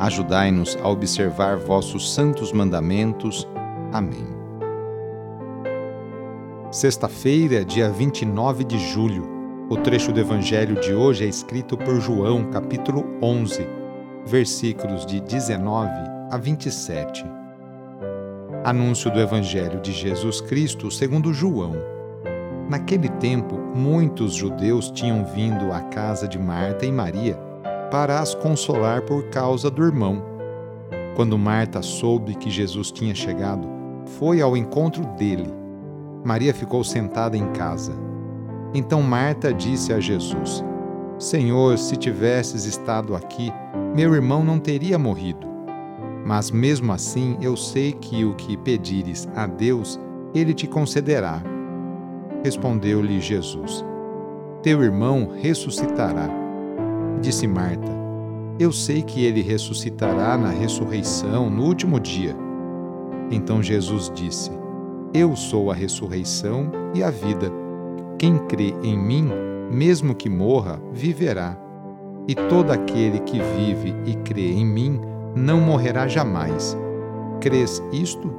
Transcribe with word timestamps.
Ajudai-nos 0.00 0.78
a 0.82 0.88
observar 0.88 1.58
vossos 1.58 2.14
santos 2.14 2.54
mandamentos. 2.54 3.46
Amém. 3.92 4.26
Sexta-feira, 6.70 7.62
dia 7.66 7.90
29 7.90 8.64
de 8.64 8.78
julho. 8.78 9.28
O 9.68 9.76
trecho 9.76 10.10
do 10.10 10.18
evangelho 10.18 10.80
de 10.80 10.94
hoje 10.94 11.26
é 11.26 11.28
escrito 11.28 11.76
por 11.76 12.00
João, 12.00 12.44
capítulo 12.50 13.04
11, 13.22 13.68
versículos 14.24 15.04
de 15.04 15.20
19 15.20 15.90
a 16.30 16.38
27. 16.38 17.22
Anúncio 18.64 19.10
do 19.10 19.20
evangelho 19.20 19.82
de 19.82 19.92
Jesus 19.92 20.40
Cristo 20.40 20.90
segundo 20.90 21.30
João. 21.34 21.74
Naquele 22.70 23.10
tempo, 23.10 23.58
muitos 23.74 24.32
judeus 24.32 24.90
tinham 24.90 25.26
vindo 25.26 25.70
à 25.70 25.80
casa 25.82 26.26
de 26.26 26.38
Marta 26.38 26.86
e 26.86 26.90
Maria 26.90 27.49
para 27.90 28.20
as 28.20 28.34
consolar 28.34 29.02
por 29.02 29.24
causa 29.24 29.70
do 29.70 29.84
irmão. 29.84 30.22
Quando 31.16 31.36
Marta 31.36 31.82
soube 31.82 32.34
que 32.34 32.48
Jesus 32.48 32.90
tinha 32.90 33.14
chegado, 33.14 33.68
foi 34.18 34.40
ao 34.40 34.56
encontro 34.56 35.04
dele. 35.16 35.52
Maria 36.24 36.54
ficou 36.54 36.84
sentada 36.84 37.36
em 37.36 37.46
casa. 37.52 37.92
Então 38.72 39.02
Marta 39.02 39.52
disse 39.52 39.92
a 39.92 40.00
Jesus: 40.00 40.64
Senhor, 41.18 41.76
se 41.76 41.96
tivesses 41.96 42.64
estado 42.64 43.14
aqui, 43.14 43.52
meu 43.94 44.14
irmão 44.14 44.44
não 44.44 44.58
teria 44.58 44.98
morrido. 44.98 45.46
Mas 46.24 46.50
mesmo 46.50 46.92
assim 46.92 47.36
eu 47.40 47.56
sei 47.56 47.92
que 47.92 48.24
o 48.24 48.34
que 48.34 48.56
pedires 48.56 49.28
a 49.34 49.46
Deus, 49.46 49.98
ele 50.34 50.54
te 50.54 50.66
concederá. 50.66 51.42
Respondeu-lhe 52.44 53.20
Jesus: 53.20 53.84
Teu 54.62 54.82
irmão 54.82 55.30
ressuscitará. 55.40 56.39
Disse 57.20 57.46
Marta: 57.46 57.92
Eu 58.58 58.72
sei 58.72 59.02
que 59.02 59.24
ele 59.24 59.42
ressuscitará 59.42 60.38
na 60.38 60.48
ressurreição 60.48 61.50
no 61.50 61.64
último 61.64 62.00
dia. 62.00 62.34
Então 63.30 63.62
Jesus 63.62 64.10
disse: 64.14 64.50
Eu 65.12 65.36
sou 65.36 65.70
a 65.70 65.74
ressurreição 65.74 66.72
e 66.94 67.02
a 67.02 67.10
vida. 67.10 67.52
Quem 68.18 68.38
crê 68.46 68.74
em 68.82 68.98
mim, 68.98 69.28
mesmo 69.70 70.14
que 70.14 70.30
morra, 70.30 70.80
viverá. 70.92 71.58
E 72.26 72.34
todo 72.34 72.70
aquele 72.70 73.20
que 73.20 73.38
vive 73.38 73.94
e 74.06 74.14
crê 74.16 74.52
em 74.52 74.64
mim 74.64 74.98
não 75.36 75.60
morrerá 75.60 76.08
jamais. 76.08 76.76
Crês 77.38 77.82
isto? 77.92 78.32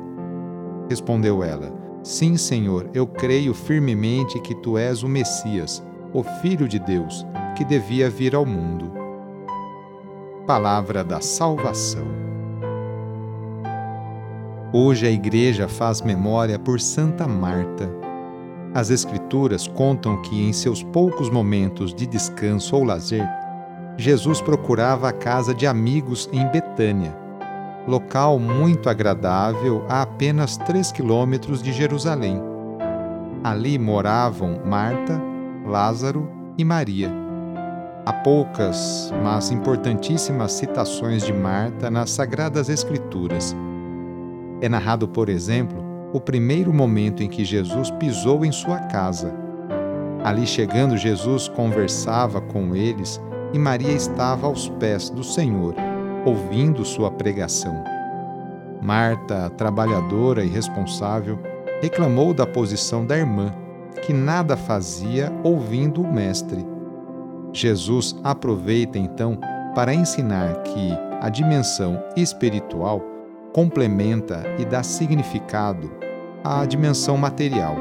Respondeu 0.90 1.44
ela: 1.44 1.72
Sim, 2.02 2.36
Senhor, 2.36 2.90
eu 2.96 3.06
creio 3.06 3.54
firmemente 3.54 4.40
que 4.40 4.56
tu 4.56 4.76
és 4.76 5.04
o 5.04 5.08
Messias, 5.08 5.84
o 6.12 6.24
Filho 6.24 6.68
de 6.68 6.80
Deus 6.80 7.26
que 7.56 7.64
devia 7.64 8.10
vir 8.10 8.36
ao 8.36 8.46
mundo. 8.46 8.92
Palavra 10.46 11.04
da 11.04 11.22
Salvação. 11.22 12.08
Hoje 14.74 15.06
a 15.06 15.12
Igreja 15.12 15.68
faz 15.68 16.02
memória 16.02 16.58
por 16.58 16.80
Santa 16.80 17.28
Marta. 17.28 17.90
As 18.74 18.90
Escrituras 18.90 19.68
contam 19.68 20.22
que, 20.22 20.48
em 20.48 20.54
seus 20.54 20.82
poucos 20.82 21.30
momentos 21.30 21.94
de 21.94 22.08
descanso 22.08 22.78
ou 22.78 22.86
lazer, 22.86 23.28
Jesus 23.98 24.42
procurava 24.42 25.10
a 25.10 25.14
casa 25.14 25.54
de 25.54 25.68
amigos 25.68 26.30
em 26.32 26.48
Betânia, 26.48 27.14
local 27.86 28.40
muito 28.40 28.90
agradável 28.90 29.86
a 29.90 30.04
apenas 30.04 30.56
três 30.56 30.92
quilômetros 30.92 31.62
de 31.62 31.74
Jerusalém. 31.74 32.42
Ali 33.44 33.78
moravam 33.78 34.62
Marta, 34.66 35.22
Lázaro 35.66 36.30
e 36.58 36.64
Maria. 36.64 37.31
Há 38.04 38.12
poucas, 38.12 39.14
mas 39.24 39.52
importantíssimas 39.52 40.54
citações 40.54 41.24
de 41.24 41.32
Marta 41.32 41.92
nas 41.92 42.10
Sagradas 42.10 42.68
Escrituras. 42.68 43.56
É 44.60 44.68
narrado, 44.68 45.08
por 45.08 45.30
exemplo, 45.30 45.84
o 46.12 46.20
primeiro 46.20 46.74
momento 46.74 47.22
em 47.22 47.30
que 47.30 47.46
Jesus 47.46 47.92
pisou 47.92 48.44
em 48.44 48.52
sua 48.52 48.80
casa. 48.80 49.32
Ali 50.24 50.48
chegando, 50.48 50.98
Jesus 50.98 51.48
conversava 51.48 52.42
com 52.42 52.76
eles 52.76 53.22
e 53.54 53.60
Maria 53.60 53.92
estava 53.92 54.48
aos 54.48 54.68
pés 54.68 55.12
do 55.12 55.24
Senhor, 55.24 55.76
ouvindo 56.26 56.84
sua 56.84 57.12
pregação. 57.12 57.84
Marta, 58.82 59.48
trabalhadora 59.52 60.44
e 60.44 60.48
responsável, 60.48 61.38
reclamou 61.80 62.34
da 62.34 62.48
posição 62.48 63.06
da 63.06 63.16
irmã, 63.16 63.54
que 64.02 64.12
nada 64.12 64.58
fazia 64.58 65.32
ouvindo 65.44 66.02
o 66.02 66.12
Mestre 66.12 66.66
Jesus 67.54 68.16
aproveita 68.24 68.98
então 68.98 69.38
para 69.76 69.94
ensinar 69.94 70.64
que 70.64 70.92
a 71.22 71.30
dimensão 71.30 72.02
espiritual 72.16 73.02
complementa 73.54 74.44
e 74.58 74.66
dá 74.66 74.82
significado 74.82 75.92
à 76.44 76.66
dimensão 76.66 77.18
material. 77.18 77.76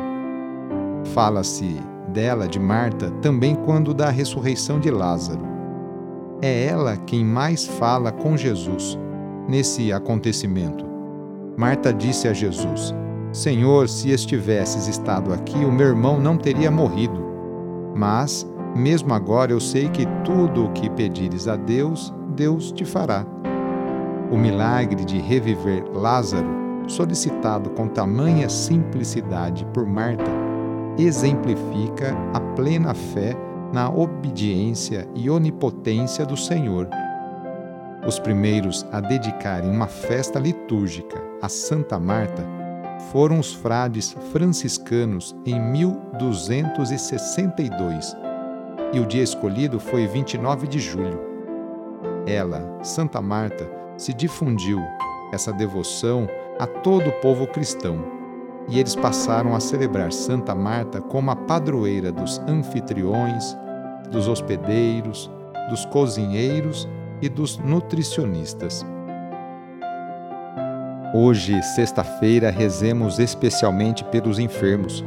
Fala-se 1.14 1.76
dela, 2.08 2.48
de 2.48 2.58
Marta, 2.58 3.10
também 3.22 3.54
quando 3.54 3.94
da 3.94 4.10
ressurreição 4.10 4.80
de 4.80 4.90
Lázaro. 4.90 5.48
É 6.42 6.66
ela 6.66 6.96
quem 6.96 7.24
mais 7.24 7.66
fala 7.66 8.10
com 8.10 8.36
Jesus 8.36 8.98
nesse 9.48 9.92
acontecimento. 9.92 10.84
Marta 11.56 11.92
disse 11.92 12.26
a 12.26 12.32
Jesus: 12.32 12.94
Senhor, 13.32 13.88
se 13.88 14.10
estivesses 14.10 14.88
estado 14.88 15.32
aqui, 15.32 15.64
o 15.64 15.72
meu 15.72 15.88
irmão 15.88 16.20
não 16.20 16.36
teria 16.36 16.70
morrido. 16.70 17.28
Mas 17.94 18.46
mesmo 18.76 19.12
agora 19.12 19.52
eu 19.52 19.60
sei 19.60 19.88
que 19.88 20.06
tudo 20.24 20.66
o 20.66 20.72
que 20.72 20.88
pedires 20.90 21.48
a 21.48 21.56
Deus, 21.56 22.14
Deus 22.34 22.72
te 22.72 22.84
fará. 22.84 23.26
O 24.30 24.36
milagre 24.36 25.04
de 25.04 25.18
reviver 25.18 25.84
Lázaro, 25.92 26.48
solicitado 26.86 27.70
com 27.70 27.88
tamanha 27.88 28.48
simplicidade 28.48 29.66
por 29.74 29.84
Marta, 29.84 30.30
exemplifica 30.96 32.16
a 32.32 32.40
plena 32.40 32.94
fé 32.94 33.34
na 33.72 33.90
obediência 33.90 35.08
e 35.14 35.28
onipotência 35.28 36.24
do 36.24 36.36
Senhor. 36.36 36.88
Os 38.06 38.18
primeiros 38.18 38.86
a 38.92 39.00
dedicarem 39.00 39.70
uma 39.70 39.86
festa 39.86 40.38
litúrgica 40.38 41.22
a 41.42 41.48
Santa 41.48 41.98
Marta 41.98 42.46
foram 43.12 43.38
os 43.38 43.52
frades 43.52 44.16
franciscanos 44.32 45.36
em 45.44 45.60
1262 45.60 48.16
e 48.92 49.00
o 49.00 49.06
dia 49.06 49.22
escolhido 49.22 49.78
foi 49.78 50.06
29 50.06 50.66
de 50.66 50.78
julho. 50.78 51.20
Ela, 52.26 52.78
Santa 52.82 53.20
Marta, 53.20 53.70
se 53.96 54.12
difundiu 54.12 54.80
essa 55.32 55.52
devoção 55.52 56.28
a 56.58 56.66
todo 56.66 57.08
o 57.08 57.20
povo 57.20 57.46
cristão, 57.46 58.04
e 58.68 58.78
eles 58.78 58.94
passaram 58.94 59.54
a 59.54 59.60
celebrar 59.60 60.12
Santa 60.12 60.54
Marta 60.54 61.00
como 61.00 61.30
a 61.30 61.36
padroeira 61.36 62.12
dos 62.12 62.38
anfitriões, 62.40 63.56
dos 64.10 64.28
hospedeiros, 64.28 65.30
dos 65.68 65.84
cozinheiros 65.86 66.88
e 67.22 67.28
dos 67.28 67.58
nutricionistas. 67.58 68.84
Hoje, 71.12 71.60
sexta-feira, 71.62 72.50
rezemos 72.50 73.18
especialmente 73.18 74.04
pelos 74.04 74.38
enfermos. 74.38 75.04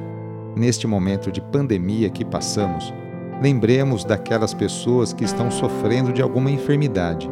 Neste 0.55 0.85
momento 0.85 1.31
de 1.31 1.39
pandemia 1.39 2.09
que 2.09 2.25
passamos, 2.25 2.93
lembremos 3.43 4.05
daquelas 4.05 4.53
pessoas 4.53 5.11
que 5.11 5.25
estão 5.25 5.51
sofrendo 5.51 6.13
de 6.13 6.21
alguma 6.21 6.49
enfermidade, 6.49 7.29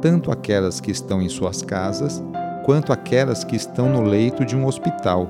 tanto 0.00 0.30
aquelas 0.30 0.78
que 0.78 0.92
estão 0.92 1.20
em 1.20 1.28
suas 1.28 1.60
casas, 1.60 2.22
quanto 2.64 2.92
aquelas 2.92 3.42
que 3.42 3.56
estão 3.56 3.88
no 3.88 4.00
leito 4.00 4.44
de 4.44 4.56
um 4.56 4.64
hospital. 4.64 5.28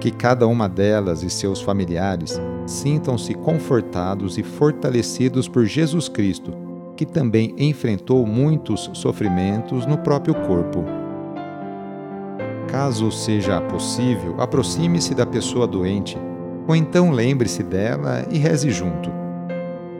Que 0.00 0.10
cada 0.10 0.46
uma 0.46 0.68
delas 0.68 1.22
e 1.22 1.30
seus 1.30 1.62
familiares 1.62 2.38
sintam-se 2.66 3.32
confortados 3.32 4.36
e 4.36 4.42
fortalecidos 4.42 5.48
por 5.48 5.64
Jesus 5.64 6.10
Cristo, 6.10 6.52
que 6.94 7.06
também 7.06 7.54
enfrentou 7.56 8.26
muitos 8.26 8.90
sofrimentos 8.92 9.86
no 9.86 9.96
próprio 9.96 10.34
corpo. 10.34 10.84
Caso 12.68 13.10
seja 13.10 13.62
possível, 13.62 14.34
aproxime-se 14.38 15.14
da 15.14 15.24
pessoa 15.24 15.66
doente, 15.66 16.18
ou 16.68 16.76
então 16.76 17.10
lembre-se 17.10 17.62
dela 17.62 18.26
e 18.30 18.36
reze 18.36 18.70
junto. 18.70 19.21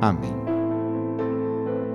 Amém. 0.00 0.34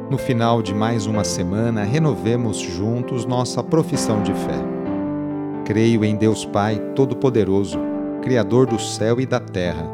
No 0.10 0.18
final 0.18 0.62
de 0.62 0.74
mais 0.74 1.06
uma 1.06 1.24
semana, 1.24 1.84
renovemos 1.84 2.57
juntos 2.57 3.25
nossa 3.25 3.63
profissão 3.63 4.24
de 4.24 4.34
fé. 4.34 4.60
Creio 5.66 6.04
em 6.04 6.16
Deus 6.16 6.46
Pai 6.46 6.80
Todo-Poderoso, 6.96 7.80
Criador 8.22 8.66
do 8.66 8.80
céu 8.80 9.22
e 9.22 9.25
da 9.25 9.40
terra, 9.40 9.86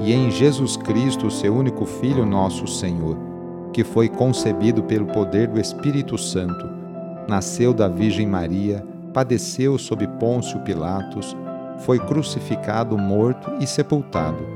e 0.00 0.12
em 0.12 0.30
Jesus 0.30 0.76
Cristo, 0.76 1.30
seu 1.30 1.54
único 1.54 1.84
Filho, 1.84 2.24
nosso 2.24 2.66
Senhor, 2.66 3.16
que 3.72 3.82
foi 3.82 4.08
concebido 4.08 4.82
pelo 4.84 5.06
poder 5.06 5.48
do 5.48 5.60
Espírito 5.60 6.16
Santo, 6.16 6.68
nasceu 7.28 7.74
da 7.74 7.88
Virgem 7.88 8.26
Maria 8.26 8.84
padeceu 9.16 9.78
sob 9.78 10.06
Pôncio 10.20 10.60
Pilatos, 10.60 11.34
foi 11.78 11.98
crucificado, 11.98 12.98
morto 12.98 13.50
e 13.58 13.66
sepultado. 13.66 14.55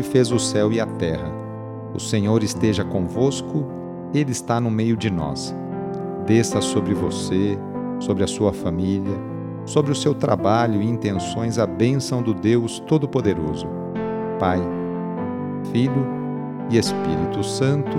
que 0.00 0.02
fez 0.02 0.32
o 0.32 0.38
céu 0.38 0.72
e 0.72 0.80
a 0.80 0.86
terra. 0.86 1.30
O 1.94 2.00
Senhor 2.00 2.42
esteja 2.42 2.82
convosco, 2.82 3.66
Ele 4.14 4.32
está 4.32 4.58
no 4.58 4.70
meio 4.70 4.96
de 4.96 5.10
nós. 5.10 5.54
Desça 6.26 6.62
sobre 6.62 6.94
você, 6.94 7.58
sobre 7.98 8.24
a 8.24 8.26
sua 8.26 8.50
família, 8.50 9.18
sobre 9.66 9.92
o 9.92 9.94
seu 9.94 10.14
trabalho 10.14 10.80
e 10.80 10.88
intenções 10.88 11.58
a 11.58 11.66
bênção 11.66 12.22
do 12.22 12.32
Deus 12.32 12.80
Todo-Poderoso. 12.80 13.66
Pai, 14.38 14.58
Filho 15.70 16.06
e 16.70 16.78
Espírito 16.78 17.44
Santo. 17.44 17.98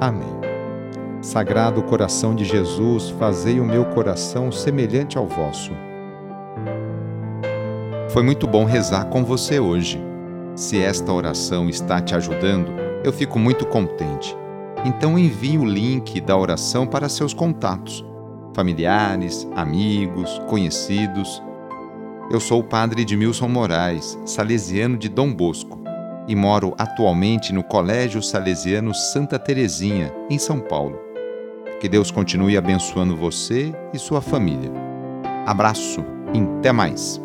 Amém. 0.00 0.38
Sagrado 1.20 1.82
coração 1.82 2.32
de 2.32 2.44
Jesus, 2.44 3.10
fazei 3.10 3.58
o 3.58 3.64
meu 3.64 3.86
coração 3.86 4.52
semelhante 4.52 5.18
ao 5.18 5.26
vosso. 5.26 5.72
Foi 8.10 8.22
muito 8.22 8.46
bom 8.46 8.64
rezar 8.64 9.06
com 9.06 9.24
você 9.24 9.58
hoje. 9.58 10.13
Se 10.54 10.80
esta 10.80 11.12
oração 11.12 11.68
está 11.68 12.00
te 12.00 12.14
ajudando, 12.14 12.70
eu 13.02 13.12
fico 13.12 13.38
muito 13.40 13.66
contente. 13.66 14.36
Então 14.84 15.18
envie 15.18 15.58
o 15.58 15.64
link 15.64 16.20
da 16.20 16.36
oração 16.36 16.86
para 16.86 17.08
seus 17.08 17.34
contatos, 17.34 18.04
familiares, 18.54 19.48
amigos, 19.56 20.40
conhecidos. 20.46 21.42
Eu 22.30 22.38
sou 22.38 22.60
o 22.60 22.64
padre 22.64 23.02
Edmilson 23.02 23.48
Moraes, 23.48 24.16
salesiano 24.24 24.96
de 24.96 25.08
Dom 25.08 25.32
Bosco, 25.32 25.82
e 26.28 26.36
moro 26.36 26.72
atualmente 26.78 27.52
no 27.52 27.64
Colégio 27.64 28.22
Salesiano 28.22 28.94
Santa 28.94 29.38
Terezinha, 29.38 30.12
em 30.30 30.38
São 30.38 30.60
Paulo. 30.60 30.98
Que 31.80 31.88
Deus 31.88 32.10
continue 32.10 32.56
abençoando 32.56 33.16
você 33.16 33.74
e 33.92 33.98
sua 33.98 34.20
família. 34.20 34.70
Abraço 35.44 36.04
e 36.32 36.38
até 36.58 36.70
mais. 36.70 37.23